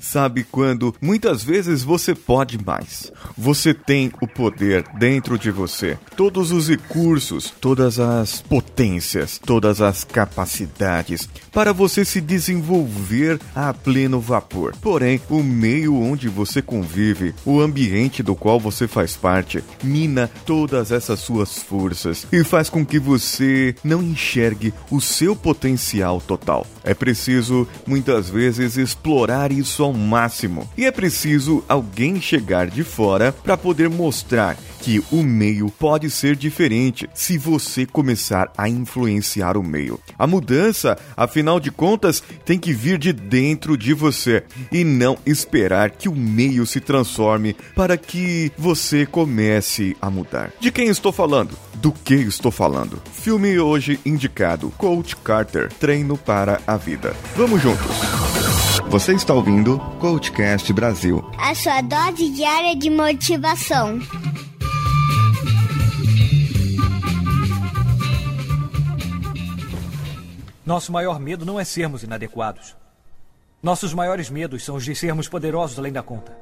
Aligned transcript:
Sabe 0.00 0.44
quando 0.44 0.94
muitas 1.00 1.44
vezes 1.44 1.82
você 1.82 2.14
pode 2.14 2.58
mais. 2.64 3.12
Você 3.36 3.74
tem 3.74 4.10
o 4.20 4.26
poder 4.26 4.82
dentro 4.98 5.38
de 5.38 5.50
você, 5.50 5.98
todos 6.16 6.50
os 6.50 6.68
recursos, 6.68 7.52
todas 7.60 8.00
as 8.00 8.40
potências, 8.40 9.38
todas 9.38 9.82
as 9.82 10.02
capacidades 10.02 11.28
para 11.52 11.72
você 11.72 12.04
se 12.04 12.20
desenvolver 12.20 13.38
a 13.54 13.74
pleno 13.74 14.20
vapor. 14.20 14.74
Porém, 14.80 15.20
o 15.28 15.42
meio 15.42 15.94
onde 15.94 16.28
você 16.28 16.62
convive, 16.62 17.34
o 17.44 17.60
ambiente 17.60 18.22
do 18.22 18.34
qual 18.34 18.58
você 18.58 18.88
faz 18.88 19.16
parte, 19.16 19.62
mina 19.82 20.30
todas 20.46 20.90
essas 20.90 21.20
suas 21.20 21.58
forças 21.58 22.26
e 22.32 22.42
faz 22.42 22.70
com 22.70 22.86
que 22.86 22.98
você 22.98 23.74
não 23.84 24.02
enxergue 24.02 24.72
o 24.90 25.00
seu 25.00 25.36
potencial 25.36 26.20
total. 26.20 26.66
É 26.82 26.94
preciso 26.94 27.68
muitas 27.86 28.30
vezes 28.30 28.78
explorar 28.78 29.52
isso 29.52 29.82
ao 29.82 29.89
máximo 29.92 30.68
e 30.76 30.84
é 30.84 30.90
preciso 30.90 31.64
alguém 31.68 32.20
chegar 32.20 32.68
de 32.68 32.82
fora 32.82 33.32
para 33.32 33.56
poder 33.56 33.88
mostrar 33.88 34.56
que 34.80 35.02
o 35.10 35.22
meio 35.22 35.70
pode 35.70 36.10
ser 36.10 36.34
diferente 36.34 37.08
se 37.14 37.36
você 37.36 37.86
começar 37.86 38.50
a 38.56 38.68
influenciar 38.68 39.56
o 39.56 39.62
meio. 39.62 40.00
A 40.18 40.26
mudança, 40.26 40.98
afinal 41.16 41.60
de 41.60 41.70
contas, 41.70 42.22
tem 42.44 42.58
que 42.58 42.72
vir 42.72 42.98
de 42.98 43.12
dentro 43.12 43.76
de 43.76 43.92
você 43.92 44.42
e 44.72 44.82
não 44.84 45.18
esperar 45.26 45.90
que 45.90 46.08
o 46.08 46.14
meio 46.14 46.66
se 46.66 46.80
transforme 46.80 47.54
para 47.74 47.96
que 47.96 48.50
você 48.56 49.04
comece 49.04 49.96
a 50.00 50.10
mudar. 50.10 50.50
De 50.58 50.70
quem 50.70 50.88
estou 50.88 51.12
falando? 51.12 51.56
Do 51.74 51.92
que 51.92 52.14
estou 52.14 52.50
falando? 52.50 53.02
Filme 53.12 53.58
hoje 53.58 54.00
indicado: 54.04 54.70
Coach 54.76 55.16
Carter 55.16 55.72
Treino 55.72 56.16
para 56.16 56.60
a 56.66 56.76
Vida. 56.76 57.14
Vamos 57.36 57.62
juntos! 57.62 58.39
Você 58.90 59.14
está 59.14 59.32
ouvindo 59.32 59.78
Coachcast 60.00 60.72
Brasil 60.72 61.24
a 61.38 61.54
sua 61.54 61.80
dose 61.80 62.28
diária 62.30 62.74
de 62.74 62.90
motivação. 62.90 64.00
Nosso 70.66 70.90
maior 70.90 71.20
medo 71.20 71.46
não 71.46 71.60
é 71.60 71.62
sermos 71.62 72.02
inadequados. 72.02 72.76
Nossos 73.62 73.94
maiores 73.94 74.28
medos 74.28 74.64
são 74.64 74.74
os 74.74 74.84
de 74.84 74.92
sermos 74.96 75.28
poderosos 75.28 75.78
além 75.78 75.92
da 75.92 76.02
conta. 76.02 76.36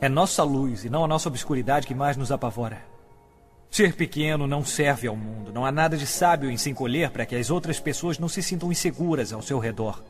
É 0.00 0.08
nossa 0.08 0.42
luz 0.42 0.86
e 0.86 0.88
não 0.88 1.04
a 1.04 1.08
nossa 1.08 1.28
obscuridade 1.28 1.86
que 1.86 1.94
mais 1.94 2.16
nos 2.16 2.32
apavora. 2.32 2.82
Ser 3.70 3.94
pequeno 3.94 4.46
não 4.46 4.64
serve 4.64 5.06
ao 5.06 5.14
mundo. 5.14 5.52
Não 5.52 5.66
há 5.66 5.70
nada 5.70 5.94
de 5.94 6.06
sábio 6.06 6.50
em 6.50 6.56
se 6.56 6.70
encolher 6.70 7.10
para 7.10 7.26
que 7.26 7.36
as 7.36 7.50
outras 7.50 7.78
pessoas 7.78 8.18
não 8.18 8.30
se 8.30 8.42
sintam 8.42 8.72
inseguras 8.72 9.30
ao 9.30 9.42
seu 9.42 9.58
redor. 9.58 10.02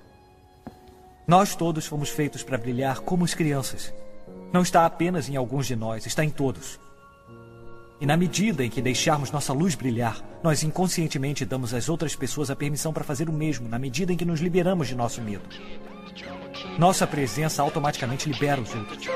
Nós 1.29 1.55
todos 1.55 1.87
fomos 1.87 2.09
feitos 2.09 2.43
para 2.43 2.57
brilhar 2.57 3.01
como 3.01 3.23
as 3.23 3.35
crianças. 3.35 3.93
Não 4.51 4.63
está 4.63 4.87
apenas 4.87 5.29
em 5.29 5.37
alguns 5.37 5.67
de 5.67 5.77
nós, 5.77 6.07
está 6.07 6.25
em 6.25 6.31
todos. 6.31 6.81
E 8.01 8.07
na 8.07 8.17
medida 8.17 8.65
em 8.65 8.71
que 8.71 8.81
deixarmos 8.81 9.31
nossa 9.31 9.53
luz 9.53 9.75
brilhar, 9.75 10.25
nós 10.43 10.63
inconscientemente 10.63 11.45
damos 11.45 11.75
às 11.75 11.91
outras 11.91 12.17
pessoas 12.17 12.51
a 12.51 12.57
permissão 12.57 12.95
para 12.95 13.05
fazer 13.05 13.29
o 13.29 13.33
mesmo, 13.33 13.69
na 13.69 13.79
medida 13.79 14.11
em 14.11 14.17
que 14.17 14.25
nos 14.25 14.41
liberamos 14.41 14.89
de 14.89 14.95
nosso 14.95 15.21
medo. 15.21 15.45
Nossa 16.79 17.07
presença 17.07 17.61
automaticamente 17.61 18.27
libera 18.27 18.63
os 18.63 18.75
outros. 18.75 19.07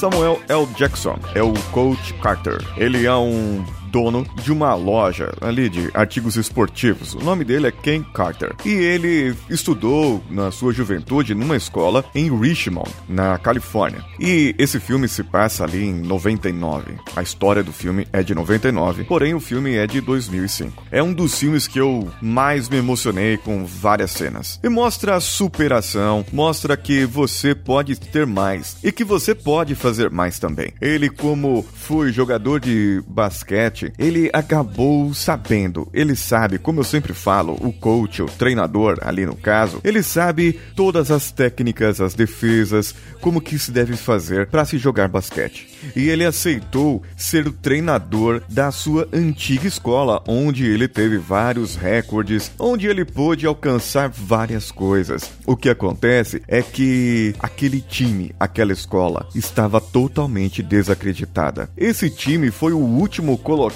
Samuel 0.00 0.40
L. 0.48 0.64
Jackson 0.78 1.18
é 1.34 1.42
o 1.42 1.52
Coach 1.72 2.14
Carter. 2.22 2.58
Ele 2.78 3.04
é 3.04 3.14
um 3.14 3.62
dono 3.90 4.26
de 4.42 4.52
uma 4.52 4.74
loja 4.74 5.32
ali 5.40 5.68
de 5.68 5.90
artigos 5.94 6.36
esportivos. 6.36 7.14
O 7.14 7.20
nome 7.20 7.44
dele 7.44 7.66
é 7.66 7.72
Ken 7.72 8.02
Carter. 8.02 8.54
E 8.64 8.70
ele 8.70 9.34
estudou 9.48 10.22
na 10.30 10.50
sua 10.50 10.72
juventude 10.72 11.34
numa 11.34 11.56
escola 11.56 12.04
em 12.14 12.30
Richmond, 12.38 12.90
na 13.08 13.38
Califórnia. 13.38 14.04
E 14.18 14.54
esse 14.58 14.78
filme 14.78 15.08
se 15.08 15.22
passa 15.22 15.64
ali 15.64 15.84
em 15.84 15.94
99. 15.94 16.94
A 17.16 17.22
história 17.22 17.62
do 17.62 17.72
filme 17.72 18.06
é 18.12 18.22
de 18.22 18.34
99, 18.34 19.04
porém 19.04 19.34
o 19.34 19.40
filme 19.40 19.74
é 19.74 19.86
de 19.86 20.00
2005. 20.00 20.84
É 20.90 21.02
um 21.02 21.12
dos 21.12 21.38
filmes 21.38 21.66
que 21.66 21.80
eu 21.80 22.10
mais 22.20 22.68
me 22.68 22.76
emocionei 22.76 23.36
com 23.36 23.64
várias 23.64 24.10
cenas. 24.10 24.60
E 24.62 24.68
mostra 24.68 25.16
a 25.16 25.20
superação, 25.20 26.24
mostra 26.32 26.76
que 26.76 27.04
você 27.04 27.54
pode 27.54 27.98
ter 27.98 28.26
mais 28.26 28.76
e 28.82 28.92
que 28.92 29.04
você 29.04 29.34
pode 29.34 29.74
fazer 29.74 30.10
mais 30.10 30.38
também. 30.38 30.72
Ele 30.80 31.08
como 31.08 31.64
foi 31.74 32.12
jogador 32.12 32.60
de 32.60 33.02
basquete 33.06 33.79
ele 33.98 34.30
acabou 34.32 35.12
sabendo. 35.14 35.88
Ele 35.92 36.14
sabe, 36.14 36.58
como 36.58 36.80
eu 36.80 36.84
sempre 36.84 37.12
falo, 37.12 37.56
o 37.60 37.72
coach, 37.72 38.22
o 38.22 38.26
treinador 38.26 38.98
ali 39.02 39.24
no 39.24 39.36
caso, 39.36 39.80
ele 39.84 40.02
sabe 40.02 40.58
todas 40.74 41.10
as 41.10 41.30
técnicas, 41.30 42.00
as 42.00 42.14
defesas, 42.14 42.94
como 43.20 43.40
que 43.40 43.58
se 43.58 43.70
deve 43.70 43.96
fazer 43.96 44.46
para 44.48 44.64
se 44.64 44.78
jogar 44.78 45.08
basquete. 45.08 45.68
E 45.94 46.08
ele 46.08 46.24
aceitou 46.24 47.02
ser 47.16 47.46
o 47.46 47.52
treinador 47.52 48.42
da 48.48 48.70
sua 48.70 49.08
antiga 49.12 49.66
escola, 49.66 50.22
onde 50.26 50.66
ele 50.66 50.88
teve 50.88 51.16
vários 51.18 51.76
recordes, 51.76 52.50
onde 52.58 52.86
ele 52.86 53.04
pôde 53.04 53.46
alcançar 53.46 54.08
várias 54.08 54.70
coisas. 54.70 55.30
O 55.46 55.56
que 55.56 55.68
acontece 55.68 56.42
é 56.46 56.62
que 56.62 57.34
aquele 57.38 57.80
time, 57.80 58.34
aquela 58.38 58.72
escola, 58.72 59.26
estava 59.34 59.80
totalmente 59.80 60.62
desacreditada. 60.62 61.70
Esse 61.76 62.10
time 62.10 62.50
foi 62.50 62.72
o 62.72 62.78
último 62.78 63.38
colocado 63.38 63.69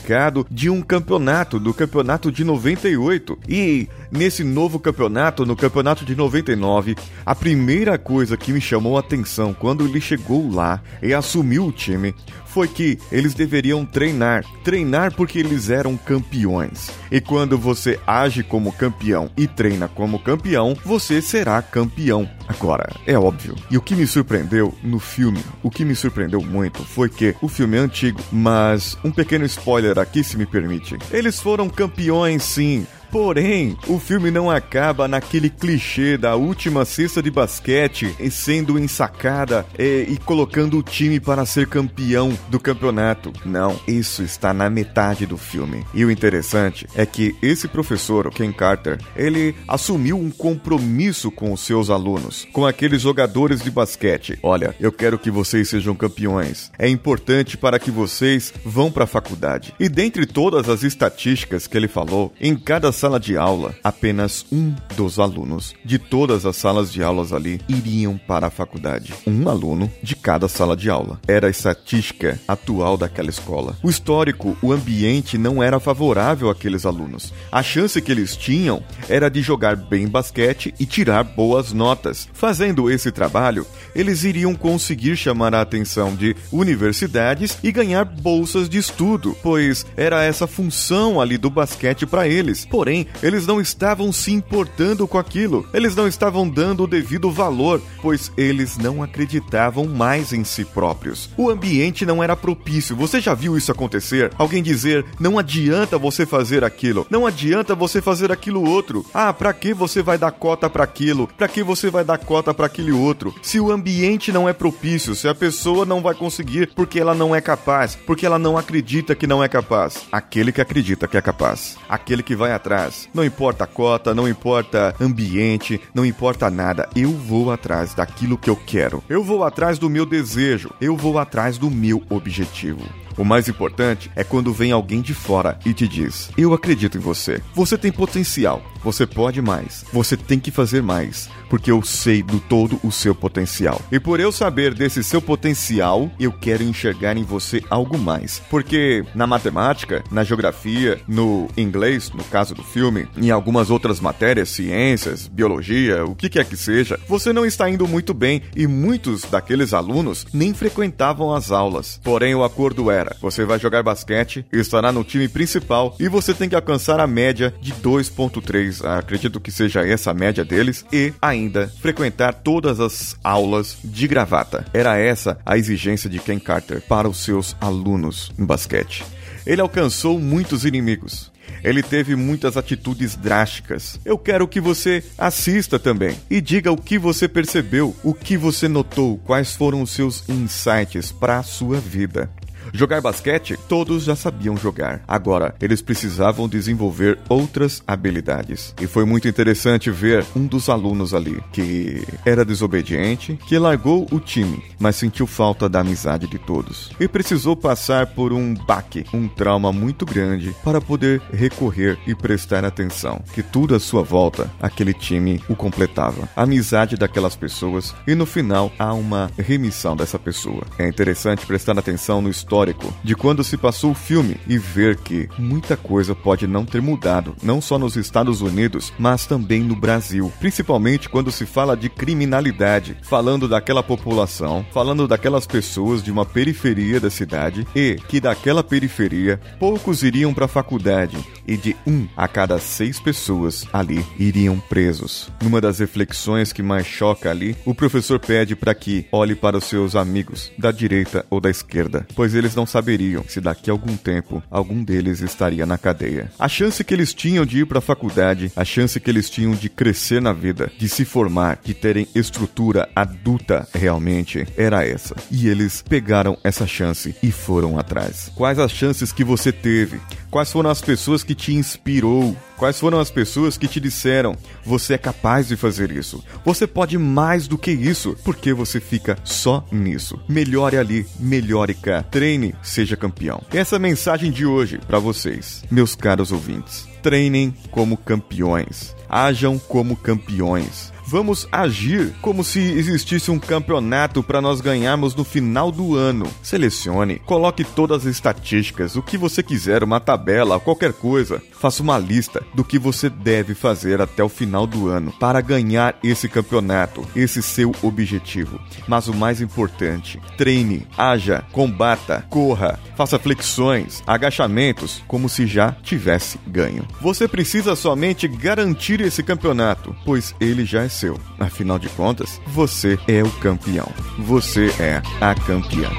de 0.51 0.69
um 0.69 0.83
campeonato, 0.83 1.59
do 1.59 1.73
campeonato 1.73 2.31
de 2.31 2.45
98. 2.45 3.39
E 3.49 3.89
nesse 4.11 4.45
novo 4.45 4.79
campeonato, 4.79 5.47
no 5.47 5.57
campeonato 5.57 6.05
de 6.05 6.15
99, 6.15 6.97
a 7.25 7.35
primeira 7.35 7.99
coisa 7.99 8.37
que 8.37 8.53
me 8.53 8.61
chamou 8.61 8.97
a 8.97 9.01
atenção 9.01 9.55
quando 9.55 9.85
ele 9.85 10.01
chegou 10.01 10.51
lá 10.51 10.81
e 11.03 11.15
assumiu 11.15 11.67
o 11.67 11.73
time 11.73 12.15
foi 12.55 12.69
que 12.69 12.97
eles 13.11 13.35
deveriam 13.35 13.85
treinar. 13.85 14.45
Treinar 14.63 15.13
porque 15.17 15.41
eles 15.41 15.71
eram 15.71 15.97
campeões. 15.97 16.89
E 17.11 17.21
quando 17.21 17.59
você 17.59 17.99
age 18.07 18.45
como 18.45 18.73
campeão 18.73 19.29
e 19.37 19.49
treina 19.49 19.89
como 19.89 20.21
campeão, 20.21 20.77
você 20.85 21.21
será 21.21 21.61
campeão. 21.61 22.31
Agora, 22.47 22.89
é 23.07 23.19
óbvio. 23.19 23.57
E 23.69 23.77
o 23.77 23.83
que 23.83 23.97
me 23.97 24.07
surpreendeu 24.07 24.73
no 24.85 25.01
filme, 25.01 25.43
o 25.65 25.71
que 25.71 25.85
me 25.85 25.97
surpreendeu 25.97 26.41
muito 26.41 26.85
foi 26.85 27.09
que 27.09 27.35
o 27.43 27.49
filme 27.49 27.77
é 27.77 27.81
antigo, 27.81 28.21
mas 28.31 28.97
um 29.03 29.11
pequeno 29.11 29.45
spoiler 29.47 29.99
aqui 29.99 30.23
se 30.23 30.37
me 30.37 30.47
permite. 30.47 30.97
Eles 31.11 31.41
foram 31.41 31.69
campeões 31.69 32.45
sim, 32.45 32.87
Porém, 33.15 33.77
o 33.87 34.01
filme 34.01 34.29
não 34.29 34.51
acaba 34.51 35.07
naquele 35.07 35.49
clichê 35.49 36.19
da 36.19 36.35
última 36.35 36.85
cesta 36.85 37.23
de 37.23 37.31
basquete 37.31 38.13
sendo 38.29 38.77
ensacada 38.77 39.65
e, 39.79 40.07
e, 40.09 40.17
colocando 40.17 40.77
o 40.77 40.83
time 40.83 41.21
para 41.21 41.47
ser 41.47 41.69
campeão 41.69 42.37
do 42.49 42.59
campeonato. 42.59 43.33
Não, 43.45 43.79
isso 43.87 44.25
está 44.25 44.53
na 44.53 44.69
metade 44.69 45.27
do 45.27 45.39
filme. 45.39 45.87
E 45.95 46.05
o 46.05 46.11
interessante 46.11 46.89
é 46.93 47.07
que 47.07 47.37
esse 47.41 47.69
professor, 47.69 48.27
o 48.27 48.33
Ken 48.33 48.51
Carter, 48.51 48.99
ele 49.15 49.55
assumiu 49.69 50.19
um 50.19 50.29
compromisso 50.29 51.31
com 51.31 51.53
os 51.53 51.61
seus 51.61 51.91
alunos, 51.91 52.49
com 52.53 52.67
aqueles 52.67 53.03
jogadores 53.03 53.63
de 53.63 53.71
basquete. 53.71 54.41
Olha, 54.43 54.75
eu 54.81 54.91
quero 54.91 55.21
que 55.21 55.31
vocês 55.31 55.69
sejam 55.69 55.95
campeões. 55.95 56.69
É 56.77 56.89
importante 56.89 57.57
para 57.57 57.79
que 57.79 57.93
vocês 57.93 58.53
vão 58.65 58.91
para 58.91 59.05
a 59.05 59.07
faculdade. 59.07 59.73
E 59.79 59.89
dentre 59.89 60.27
todas 60.27 60.69
as 60.69 60.83
estatísticas 60.83 61.69
que 61.69 61.77
ele 61.77 61.87
falou, 61.87 62.33
em 62.41 62.57
cada 62.57 62.91
sala 63.05 63.21
de 63.21 63.37
aula, 63.37 63.75
apenas 63.85 64.47
um 64.51 64.75
dos 64.97 65.19
alunos 65.19 65.75
de 65.85 65.99
todas 65.99 66.47
as 66.47 66.57
salas 66.57 66.91
de 66.91 67.03
aulas 67.03 67.35
ali 67.35 67.61
iriam 67.69 68.17
para 68.17 68.47
a 68.47 68.51
faculdade. 68.51 69.13
Um 69.27 69.47
aluno 69.47 69.93
de 70.03 70.17
cada 70.17 70.49
sala 70.49 70.75
de 70.75 70.89
aula. 70.89 71.21
Era 71.29 71.49
a 71.49 71.51
estatística 71.51 72.41
atual 72.49 72.97
daquela 72.97 73.29
escola. 73.29 73.77
O 73.83 73.91
histórico, 73.91 74.57
o 74.63 74.73
ambiente 74.73 75.37
não 75.37 75.63
era 75.63 75.79
favorável 75.79 76.49
àqueles 76.49 76.87
alunos. 76.87 77.31
A 77.53 77.63
chance 77.63 78.01
que 78.01 78.11
eles 78.11 78.39
tinham 78.39 78.83
era 79.07 79.29
de 79.29 79.43
jogar 79.43 79.77
bem 79.77 80.09
basquete 80.09 80.75
e 80.81 80.87
tirar 80.87 81.25
boas 81.25 81.75
notas. 81.75 82.27
Fazendo 82.33 82.91
esse 82.91 83.13
trabalho, 83.13 83.67
eles 83.95 84.25
iriam 84.25 84.55
conseguir 84.55 85.15
chamar 85.15 85.55
a 85.55 85.61
atenção 85.61 86.17
de 86.17 86.35
universidades 86.51 87.59
e 87.63 87.71
ganhar 87.71 88.07
bolsas 88.07 88.67
de 88.67 88.79
estudo, 88.79 89.37
pois 89.43 89.85
era 89.95 90.25
essa 90.25 90.47
função 90.47 91.21
ali 91.21 91.37
do 91.37 91.51
basquete 91.51 92.07
para 92.07 92.27
eles. 92.27 92.65
Porém, 92.65 92.94
Porém, 92.95 93.07
eles 93.23 93.47
não 93.47 93.61
estavam 93.61 94.13
se 94.13 94.31
importando 94.31 95.09
com 95.09 95.19
aquilo, 95.19 95.67
eles 95.75 95.97
não 95.97 96.07
estavam 96.07 96.49
dando 96.49 96.85
o 96.85 96.87
devido 96.87 97.31
valor, 97.31 97.83
pois 98.01 98.31
eles 98.37 98.79
não 98.79 99.03
acreditavam 99.03 99.87
mais 99.87 100.33
em 100.33 100.45
si 100.45 100.65
próprios. 100.65 101.29
O 101.37 101.51
ambiente 101.51 102.07
não 102.07 102.23
era 102.23 102.37
propício. 102.37 102.95
Você 102.95 103.21
já 103.21 103.35
viu 103.35 103.57
isso 103.57 103.73
acontecer? 103.73 104.31
Alguém 104.39 104.63
dizer: 104.63 105.05
não 105.19 105.39
adianta 105.39 105.99
você 105.99 106.25
fazer 106.25 106.63
aquilo, 106.63 107.07
não 107.11 107.27
adianta 107.27 107.75
você 107.75 108.01
fazer 108.01 108.31
aquilo 108.31 108.69
outro. 108.69 109.05
Ah, 109.13 109.33
para 109.33 109.53
que 109.53 109.75
você 109.75 110.01
vai 110.01 110.17
dar 110.17 110.31
cota 110.31 110.71
para 110.71 110.85
aquilo? 110.85 111.29
Para 111.37 111.49
que 111.49 111.63
você 111.63 111.91
vai 111.91 112.05
dar 112.05 112.19
cota 112.19 112.55
para 112.55 112.67
aquele 112.67 112.93
outro? 112.93 113.35
Se 113.43 113.59
o 113.59 113.73
ambiente 113.73 114.31
não 114.31 114.49
é 114.49 114.53
propício, 114.53 115.15
se 115.17 115.27
a 115.27 115.35
pessoa 115.35 115.85
não 115.85 116.01
vai 116.01 116.15
conseguir 116.15 116.71
porque 116.77 117.01
ela 117.01 117.15
não 117.15 117.35
é 117.35 117.41
capaz, 117.41 117.97
porque 118.07 118.25
ela 118.25 118.39
não 118.39 118.57
acredita 118.57 119.17
que 119.17 119.27
não 119.27 119.43
é 119.43 119.49
capaz. 119.49 120.03
Aquele 120.13 120.53
que 120.53 120.61
acredita 120.61 121.09
que 121.09 121.17
é 121.17 121.23
capaz, 121.23 121.77
aquele 121.89 122.23
que 122.23 122.37
vai 122.37 122.53
atrás. 122.53 122.74
Não 123.13 123.25
importa 123.25 123.65
a 123.65 123.67
cota, 123.67 124.15
não 124.15 124.29
importa 124.29 124.95
ambiente, 125.01 125.81
não 125.95 126.05
importa 126.05 126.51
nada. 126.51 126.89
Eu 126.95 127.11
vou 127.11 127.53
atrás 127.53 127.95
daquilo 127.95 128.39
que 128.39 128.51
eu 128.51 128.57
quero. 128.57 129.03
Eu 129.09 129.23
vou 129.23 129.45
atrás 129.45 129.79
do 129.79 129.89
meu 129.89 130.05
desejo. 130.05 130.71
Eu 130.81 130.97
vou 130.97 131.19
atrás 131.19 131.59
do 131.59 131.71
meu 131.71 132.03
objetivo. 132.09 133.04
O 133.17 133.25
mais 133.25 133.49
importante 133.49 134.11
é 134.17 134.25
quando 134.25 134.53
vem 134.53 134.73
alguém 134.73 135.01
de 135.01 135.15
fora 135.15 135.59
e 135.65 135.73
te 135.73 135.87
diz: 135.87 136.31
Eu 136.37 136.53
acredito 136.53 136.99
em 136.99 137.01
você. 137.01 137.41
Você 137.55 137.79
tem 137.79 137.93
potencial. 137.93 138.63
Você 138.83 139.07
pode 139.07 139.41
mais. 139.41 139.85
Você 139.93 140.17
tem 140.17 140.39
que 140.39 140.51
fazer 140.51 140.83
mais. 140.83 141.31
Porque 141.49 141.71
eu 141.71 141.83
sei 141.83 142.23
do 142.23 142.39
todo 142.41 142.79
o 142.83 142.91
seu 142.91 143.15
potencial. 143.15 143.81
E 143.91 143.99
por 143.99 144.21
eu 144.21 144.31
saber 144.31 144.75
desse 144.75 145.03
seu 145.03 145.23
potencial, 145.23 146.11
eu 146.19 146.33
quero 146.33 146.63
enxergar 146.63 147.17
em 147.17 147.23
você 147.23 147.63
algo 147.71 147.97
mais. 147.97 148.43
Porque 148.51 149.05
na 149.15 149.27
matemática, 149.27 150.03
na 150.11 150.25
geografia, 150.25 151.01
no 151.09 151.49
inglês, 151.57 152.11
no 152.11 152.25
caso 152.25 152.55
do 152.55 152.63
filme, 152.63 153.07
em 153.17 153.31
algumas 153.31 153.71
outras 153.71 154.01
matérias, 154.01 154.51
ciências, 154.51 155.29
biologia, 155.29 156.05
o 156.05 156.15
que 156.15 156.29
quer 156.29 156.45
que 156.45 156.57
seja, 156.57 156.99
você 157.09 157.33
não 157.33 157.47
está 157.47 157.71
indo 157.71 157.87
muito 157.87 158.13
bem 158.13 158.43
e 158.55 158.67
muitos 158.67 159.23
daqueles 159.23 159.73
alunos 159.73 160.27
nem 160.33 160.53
frequentavam 160.53 161.33
as 161.33 161.51
aulas. 161.51 162.01
Porém, 162.03 162.35
o 162.35 162.45
acordo 162.45 162.91
era 162.91 163.04
você 163.21 163.45
vai 163.45 163.59
jogar 163.59 163.83
basquete, 163.83 164.47
estará 164.53 164.93
no 164.93 165.05
time 165.05 165.29
principal 165.29 165.97
e 165.99 166.09
você 166.09 166.35
tem 166.35 166.49
que 166.49 166.55
alcançar 166.55 167.01
a 167.01 167.07
média 167.07 167.55
de 167.61 167.73
2.3, 167.73 168.85
acredito 168.85 169.41
que 169.41 169.51
seja 169.51 169.87
essa 169.87 170.11
a 170.11 170.15
média 170.15 170.45
deles, 170.45 170.85
e 170.93 171.13
ainda 171.21 171.69
frequentar 171.81 172.35
todas 172.35 172.81
as 172.81 173.17
aulas 173.23 173.77
de 173.83 174.07
gravata. 174.07 174.65
Era 174.73 174.99
essa 174.99 175.39
a 175.45 175.59
exigência 175.59 176.09
de 176.09 176.19
Ken 176.19 176.39
Carter 176.39 176.81
para 176.83 177.09
os 177.09 177.19
seus 177.19 177.57
alunos 177.61 178.33
em 178.39 178.45
basquete. 178.45 179.05
Ele 179.47 179.61
alcançou 179.61 180.19
muitos 180.19 180.65
inimigos. 180.65 181.33
Ele 181.63 181.83
teve 181.83 182.15
muitas 182.15 182.57
atitudes 182.57 183.17
drásticas. 183.17 183.99
Eu 184.05 184.19
quero 184.19 184.47
que 184.47 184.61
você 184.61 185.03
assista 185.17 185.79
também 185.79 186.17
e 186.31 186.41
diga 186.41 186.71
o 186.71 186.77
que 186.77 186.99
você 186.99 187.27
percebeu, 187.27 187.97
o 188.03 188.13
que 188.13 188.37
você 188.37 188.69
notou, 188.69 189.19
quais 189.25 189.55
foram 189.55 189.81
os 189.81 189.91
seus 189.91 190.29
insights 190.29 191.11
para 191.11 191.39
a 191.39 191.43
sua 191.43 191.79
vida. 191.79 192.31
Jogar 192.73 193.01
basquete, 193.01 193.59
todos 193.69 194.05
já 194.05 194.17
sabiam 194.17 194.57
jogar. 194.57 195.03
Agora, 195.07 195.55
eles 195.61 195.83
precisavam 195.83 196.49
desenvolver 196.49 197.19
outras 197.29 197.83
habilidades. 197.87 198.75
E 198.81 198.87
foi 198.87 199.05
muito 199.05 199.29
interessante 199.29 199.91
ver 199.91 200.25
um 200.35 200.47
dos 200.47 200.69
alunos 200.69 201.15
ali, 201.15 201.41
que 201.53 202.05
era 202.25 202.45
desobediente, 202.45 203.39
que 203.47 203.59
largou 203.59 204.07
o 204.11 204.19
time, 204.19 204.63
mas 204.79 204.97
sentiu 204.97 205.27
falta 205.27 205.69
da 205.69 205.81
amizade 205.81 206.27
de 206.27 206.39
todos. 206.39 206.91
E 206.99 207.07
precisou 207.07 207.57
passar 207.57 208.07
por 208.07 208.33
um 208.33 208.55
baque, 208.55 209.05
um 209.13 209.29
trauma 209.29 209.73
muito 209.73 210.07
grande, 210.07 210.55
para 210.65 210.81
poder 210.81 211.21
recorrer 211.33 211.99
e 212.07 212.15
prestar 212.15 212.65
atenção 212.65 213.23
que 213.33 213.43
tudo 213.43 213.75
à 213.75 213.81
sua 213.81 214.03
volta, 214.03 214.51
aquele 214.61 214.95
time 214.95 215.43
o 215.49 215.57
completava. 215.57 216.29
A 216.37 216.43
amizade 216.43 216.97
daquelas 216.97 217.37
pessoas 217.37 217.95
e 218.07 218.15
no 218.15 218.27
final 218.27 218.73
há 218.79 218.93
uma 218.95 219.31
remissão 219.39 219.97
dessa 219.97 220.19
pessoa. 220.19 220.63
É 220.79 220.89
interessante 220.89 221.47
prestar 221.47 221.79
atenção 221.79 222.23
no 222.23 222.31
histórico 222.31 222.54
histórico 222.55 222.95
de 223.03 223.17
quando 223.17 223.43
se 223.43 223.57
passou 223.57 223.91
o 223.91 223.95
filme 223.95 224.37
e 224.47 224.57
ver 224.57 224.97
que 224.97 225.29
muita 225.37 225.77
coisa 225.77 226.15
pode 226.15 226.47
não 226.47 226.65
ter 226.65 226.81
mudado, 226.81 227.35
não 227.43 227.61
só 227.61 227.77
nos 227.79 227.97
Estados 227.97 228.41
Unidos, 228.41 228.93
mas 228.97 229.27
também 229.27 229.61
no 229.61 229.75
Brasil, 229.75 230.33
principalmente 230.39 231.09
quando 231.09 231.33
se 231.33 231.45
fala 231.47 231.77
de 231.77 231.89
criminalidade, 231.89 232.97
falando 233.03 233.49
daquela 233.49 233.83
população, 233.83 234.65
falando 234.73 235.09
daquelas 235.09 235.47
pessoas 235.47 236.03
de 236.03 236.13
uma 236.13 236.25
periferia 236.25 237.01
da 237.01 237.11
cidade 237.11 237.67
e 237.75 237.97
que 238.09 238.21
daquela 238.21 238.63
periferia 238.63 239.41
poucos 239.59 240.05
iriam 240.05 240.33
para 240.33 240.45
a 240.45 240.49
faculdade 240.49 241.19
e 241.47 241.57
de 241.57 241.77
um 241.85 242.07
a 242.17 242.29
cada 242.29 242.59
seis 242.61 243.01
pessoas 243.01 243.67
ali 243.73 244.05
iriam 244.17 244.61
presos. 244.61 245.29
Numa 245.43 245.61
das 245.61 245.81
reflexões 245.81 246.53
que 246.53 246.63
mais 246.63 246.87
choca 246.87 247.31
ali, 247.31 247.57
o 247.65 247.75
professor 247.75 248.21
pede 248.21 248.55
para 248.55 248.75
que 248.75 249.07
olhe 249.11 249.35
para 249.35 249.59
os 249.59 249.65
seus 249.65 249.97
amigos 249.97 250.53
da 250.57 250.71
direita 250.71 251.27
ou 251.29 251.41
da 251.41 251.51
esquerda, 251.51 252.07
pois 252.15 252.35
eles 252.45 252.55
não 252.55 252.67
saberiam 252.67 253.25
se 253.27 253.41
daqui 253.41 253.71
a 253.71 253.73
algum 253.73 253.97
tempo 253.97 254.43
algum 254.51 254.85
deles 254.85 255.21
estaria 255.21 255.65
na 255.65 255.79
cadeia. 255.79 256.31
A 256.39 256.49
chance 256.49 256.85
que 256.85 256.93
eles 256.93 257.15
tinham 257.15 257.47
de 257.47 257.61
ir 257.61 257.67
para 257.67 257.79
a 257.79 257.83
faculdade, 257.83 258.53
a 258.55 258.65
chance 258.65 259.01
que 259.01 259.11
eles 259.11 259.31
tinham 259.31 259.53
de 259.53 259.69
crescer 259.69 260.21
na 260.21 260.33
vida, 260.33 260.71
de 260.79 260.89
se 260.89 261.05
formar, 261.05 261.59
de 261.65 261.73
terem 261.73 262.07
estrutura 262.15 262.89
adulta 262.95 263.67
realmente, 263.75 264.47
era 264.57 264.87
essa. 264.87 265.17
E 265.31 265.49
eles 265.49 265.83
pegaram 265.83 266.37
essa 266.45 266.67
chance 266.67 267.15
e 267.23 267.33
foram 267.33 267.79
atrás. 267.79 268.31
Quais 268.35 268.59
as 268.59 268.73
chances 268.73 269.13
que 269.13 269.25
você 269.25 269.51
teve? 269.51 270.01
Quais 270.31 270.53
foram 270.53 270.71
as 270.71 270.83
pessoas 270.83 271.23
que 271.23 271.35
te 271.35 271.55
inspirou? 271.55 272.37
Quais 272.65 272.81
foram 272.81 272.99
as 272.99 273.11
pessoas 273.11 273.59
que 273.59 273.69
te 273.69 273.79
disseram: 273.79 274.35
você 274.65 274.95
é 274.95 274.99
capaz 274.99 275.49
de 275.49 275.55
fazer 275.55 275.91
isso? 275.91 276.25
Você 276.47 276.67
pode 276.67 276.97
mais 276.97 277.47
do 277.47 277.59
que 277.59 277.71
isso? 277.71 278.17
Porque 278.25 278.55
você 278.55 278.81
fica 278.81 279.19
só 279.23 279.63
nisso? 279.71 280.19
Melhore 280.27 280.79
ali, 280.79 281.07
melhore 281.21 281.75
cá. 281.75 282.03
Treine, 282.03 282.55
seja 282.63 282.97
campeão. 282.97 283.43
Essa 283.53 283.75
é 283.75 283.77
a 283.77 283.81
mensagem 283.81 284.33
de 284.33 284.47
hoje 284.47 284.81
para 284.87 284.99
vocês, 284.99 285.63
meus 285.71 285.95
caros 285.95 286.33
ouvintes. 286.33 286.94
Treinem 287.05 287.55
como 287.71 287.99
campeões. 287.99 288.97
Ajam 289.11 289.59
como 289.59 289.95
campeões. 289.95 290.91
Vamos 291.07 291.47
agir 291.53 292.15
como 292.23 292.43
se 292.43 292.61
existisse 292.61 293.31
um 293.31 293.39
campeonato 293.39 294.23
para 294.23 294.41
nós 294.41 294.63
ganharmos 294.63 295.15
no 295.15 295.23
final 295.23 295.71
do 295.71 295.95
ano. 295.95 296.27
Selecione, 296.43 297.19
coloque 297.19 297.63
todas 297.63 298.07
as 298.07 298.15
estatísticas, 298.15 298.97
o 298.97 299.03
que 299.03 299.19
você 299.19 299.43
quiser, 299.43 299.85
uma 299.85 300.01
tabela, 300.01 300.59
qualquer 300.59 300.95
coisa. 300.95 301.43
Faça 301.53 301.83
uma 301.83 301.99
lista 301.99 302.43
do 302.55 302.65
que 302.65 302.79
você 302.79 303.11
deve 303.11 303.55
fazer 303.55 304.01
até 304.01 304.25
o 304.25 304.29
final 304.29 304.67
do 304.67 304.89
ano 304.89 305.13
para 305.13 305.43
ganhar 305.43 305.99
esse 306.03 306.27
campeonato, 306.27 307.07
esse 307.15 307.43
seu 307.43 307.73
objetivo. 307.83 308.59
Mas 308.89 309.07
o 309.07 309.15
mais 309.15 309.43
importante, 309.43 310.19
treine, 310.39 310.87
haja, 310.97 311.45
combata, 311.53 312.25
corra, 312.31 312.81
faça 312.97 313.19
flexões, 313.19 314.03
agachamentos, 314.07 315.03
como 315.07 315.29
se 315.29 315.47
já 315.47 315.73
tivesse 315.83 316.39
ganho. 316.47 316.87
Você 317.01 317.29
precisa 317.29 317.77
somente 317.77 318.27
garantir 318.27 319.01
esse 319.01 319.23
campeonato, 319.23 319.95
pois 320.05 320.35
ele 320.41 320.65
já 320.65 320.83
é 320.83 320.89
seu. 320.89 321.19
Afinal 321.39 321.79
de 321.79 321.89
contas, 321.91 322.41
você 322.47 322.99
é 323.07 323.23
o 323.23 323.31
campeão. 323.33 323.91
Você 324.19 324.69
é 324.81 325.03
a 325.21 325.35
campeã. 325.35 325.91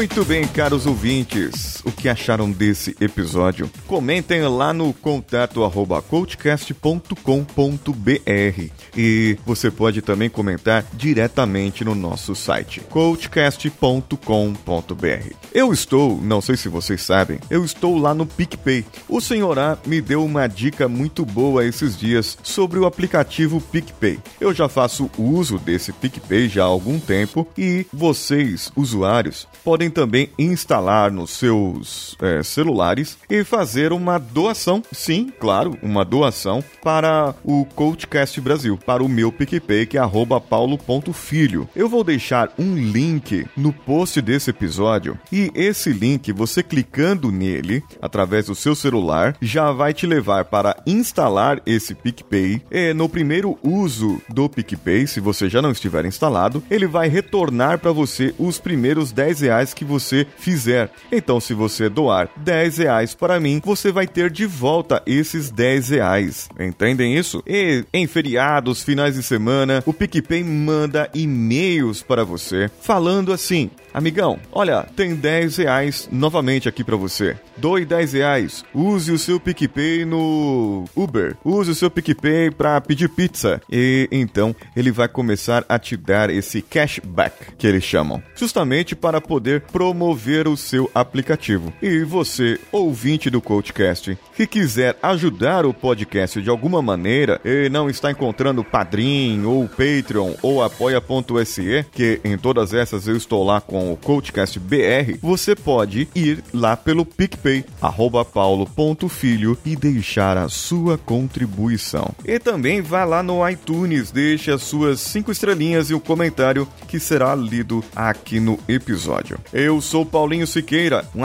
Muito 0.00 0.24
bem, 0.24 0.48
caros 0.48 0.86
ouvintes, 0.86 1.69
o 1.84 1.92
que 1.92 2.08
acharam 2.08 2.50
desse 2.50 2.96
episódio? 3.00 3.70
Comentem 3.86 4.42
lá 4.42 4.72
no 4.72 4.92
contato 4.92 5.64
arroba 5.64 6.02
coachcast.com.br 6.02 8.70
e 8.96 9.38
você 9.44 9.70
pode 9.70 10.02
também 10.02 10.28
comentar 10.28 10.84
diretamente 10.92 11.84
no 11.84 11.94
nosso 11.94 12.34
site 12.34 12.80
coachcast.com.br. 12.80 15.34
Eu 15.52 15.72
estou, 15.72 16.20
não 16.22 16.40
sei 16.40 16.56
se 16.56 16.68
vocês 16.68 17.02
sabem, 17.02 17.38
eu 17.50 17.64
estou 17.64 17.98
lá 17.98 18.14
no 18.14 18.26
PicPay. 18.26 18.84
O 19.08 19.20
senhor 19.20 19.58
A 19.58 19.78
me 19.86 20.00
deu 20.00 20.24
uma 20.24 20.46
dica 20.46 20.88
muito 20.88 21.24
boa 21.24 21.64
esses 21.64 21.98
dias 21.98 22.38
sobre 22.42 22.78
o 22.78 22.86
aplicativo 22.86 23.60
PicPay. 23.60 24.18
Eu 24.40 24.54
já 24.54 24.68
faço 24.68 25.10
uso 25.18 25.58
desse 25.58 25.92
PicPay 25.92 26.48
já 26.48 26.62
há 26.62 26.66
algum 26.66 26.98
tempo 26.98 27.46
e 27.56 27.86
vocês, 27.92 28.70
usuários, 28.76 29.48
podem 29.64 29.90
também 29.90 30.30
instalar 30.38 31.10
no 31.10 31.26
seu 31.26 31.69
seus 31.70 32.16
é, 32.20 32.42
celulares 32.42 33.18
e 33.28 33.44
fazer 33.44 33.92
uma 33.92 34.18
doação, 34.18 34.82
sim, 34.92 35.32
claro, 35.38 35.78
uma 35.82 36.04
doação 36.04 36.62
para 36.82 37.34
o 37.44 37.64
Coachcast 37.64 38.40
Brasil, 38.40 38.78
para 38.78 39.02
o 39.02 39.08
meu 39.08 39.30
PicPay, 39.30 39.86
que 39.86 39.98
é 39.98 40.10
paulo.filho. 40.48 41.68
Eu 41.74 41.88
vou 41.88 42.02
deixar 42.02 42.52
um 42.58 42.74
link 42.74 43.46
no 43.56 43.72
post 43.72 44.20
desse 44.20 44.50
episódio 44.50 45.18
e 45.32 45.50
esse 45.54 45.92
link, 45.92 46.32
você 46.32 46.62
clicando 46.62 47.30
nele 47.30 47.82
através 48.00 48.46
do 48.46 48.54
seu 48.54 48.74
celular, 48.74 49.36
já 49.40 49.70
vai 49.72 49.94
te 49.94 50.06
levar 50.06 50.44
para 50.46 50.76
instalar 50.86 51.60
esse 51.64 51.94
PicPay. 51.94 52.62
E 52.70 52.92
no 52.92 53.08
primeiro 53.08 53.58
uso 53.62 54.20
do 54.28 54.48
PicPay, 54.48 55.06
se 55.06 55.20
você 55.20 55.48
já 55.48 55.62
não 55.62 55.70
estiver 55.70 56.04
instalado, 56.04 56.62
ele 56.70 56.86
vai 56.86 57.08
retornar 57.08 57.78
para 57.78 57.92
você 57.92 58.34
os 58.38 58.58
primeiros 58.58 59.12
10 59.12 59.40
reais 59.40 59.74
que 59.74 59.84
você 59.84 60.26
fizer. 60.38 60.90
Então, 61.12 61.40
se 61.40 61.54
você 61.60 61.90
doar 61.90 62.30
10 62.36 62.78
reais 62.78 63.14
para 63.14 63.38
mim, 63.38 63.60
você 63.62 63.92
vai 63.92 64.06
ter 64.06 64.30
de 64.30 64.46
volta 64.46 65.02
esses 65.04 65.50
10 65.50 65.90
reais. 65.90 66.48
Entendem 66.58 67.14
isso? 67.14 67.42
E 67.46 67.84
em 67.92 68.06
feriados, 68.06 68.82
finais 68.82 69.14
de 69.14 69.22
semana, 69.22 69.82
o 69.84 69.92
PicPay 69.92 70.42
manda 70.42 71.10
e-mails 71.14 72.02
para 72.02 72.24
você 72.24 72.70
falando 72.80 73.30
assim: 73.30 73.70
Amigão, 73.92 74.38
olha, 74.52 74.86
tem 74.94 75.14
10 75.14 75.56
reais 75.56 76.08
novamente 76.12 76.68
aqui 76.68 76.84
para 76.84 76.96
você. 76.96 77.36
Doe 77.56 77.84
10 77.84 78.12
reais. 78.12 78.64
Use 78.72 79.10
o 79.10 79.18
seu 79.18 79.40
PicPay 79.40 80.04
no 80.04 80.84
Uber. 80.94 81.36
Use 81.44 81.72
o 81.72 81.74
seu 81.74 81.90
PicPay 81.90 82.50
para 82.50 82.80
pedir 82.80 83.08
pizza. 83.08 83.60
E 83.70 84.08
então 84.10 84.54
ele 84.76 84.92
vai 84.92 85.08
começar 85.08 85.64
a 85.68 85.78
te 85.78 85.96
dar 85.96 86.30
esse 86.30 86.62
cashback 86.62 87.56
que 87.58 87.66
eles 87.66 87.84
chamam, 87.84 88.22
justamente 88.34 88.94
para 88.94 89.20
poder 89.20 89.62
promover 89.62 90.46
o 90.46 90.56
seu 90.56 90.88
aplicativo. 90.94 91.49
E 91.82 92.04
você, 92.04 92.58
ouvinte 92.70 93.30
do 93.30 93.40
Coachcast, 93.40 94.16
que 94.34 94.46
quiser 94.46 94.96
ajudar 95.02 95.66
o 95.66 95.74
podcast 95.74 96.40
de 96.40 96.50
alguma 96.50 96.82
maneira 96.82 97.40
e 97.44 97.68
não 97.68 97.88
está 97.88 98.10
encontrando 98.10 98.64
Padrim 98.64 99.44
ou 99.44 99.68
Patreon 99.68 100.34
ou 100.42 100.62
apoia.se, 100.62 101.84
que 101.92 102.20
em 102.24 102.36
todas 102.36 102.74
essas 102.74 103.06
eu 103.06 103.16
estou 103.16 103.44
lá 103.44 103.60
com 103.60 103.92
o 103.92 103.96
Coachcast 103.96 104.58
BR, 104.58 105.18
você 105.20 105.54
pode 105.54 106.08
ir 106.14 106.42
lá 106.52 106.76
pelo 106.76 107.04
PicPay, 107.04 107.64
arroba 107.80 108.24
paulo.filho 108.24 109.58
e 109.64 109.76
deixar 109.76 110.36
a 110.36 110.48
sua 110.48 110.98
contribuição. 110.98 112.14
E 112.24 112.38
também 112.38 112.80
vá 112.80 113.04
lá 113.04 113.22
no 113.22 113.46
iTunes, 113.48 114.10
deixe 114.10 114.50
as 114.50 114.62
suas 114.62 115.00
cinco 115.00 115.30
estrelinhas 115.30 115.90
e 115.90 115.94
um 115.94 116.00
comentário 116.00 116.68
que 116.88 116.98
será 116.98 117.34
lido 117.34 117.84
aqui 117.94 118.40
no 118.40 118.58
episódio. 118.68 119.38
Eu 119.52 119.80
sou 119.80 120.04
Paulinho 120.04 120.46
Siqueira, 120.46 121.04
um 121.14 121.24